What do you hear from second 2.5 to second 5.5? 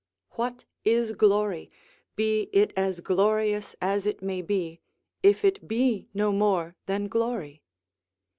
it as glorious as it may be, if